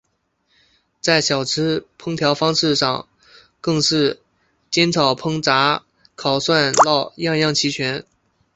[0.99, 3.07] 在小吃烹调方式上
[3.61, 4.19] 更是
[4.71, 5.83] 煎炒烹炸
[6.15, 8.03] 烤涮烙样样齐全。